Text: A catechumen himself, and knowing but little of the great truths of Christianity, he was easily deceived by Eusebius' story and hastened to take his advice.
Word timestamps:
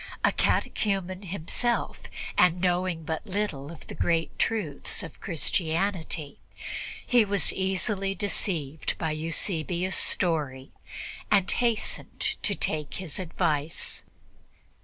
A 0.23 0.31
catechumen 0.31 1.21
himself, 1.21 1.99
and 2.35 2.59
knowing 2.59 3.03
but 3.03 3.27
little 3.27 3.71
of 3.71 3.85
the 3.85 3.93
great 3.93 4.39
truths 4.39 5.03
of 5.03 5.21
Christianity, 5.21 6.39
he 7.05 7.23
was 7.23 7.53
easily 7.53 8.15
deceived 8.15 8.97
by 8.97 9.11
Eusebius' 9.11 9.95
story 9.95 10.71
and 11.29 11.51
hastened 11.51 12.33
to 12.41 12.55
take 12.55 12.95
his 12.95 13.19
advice. 13.19 14.01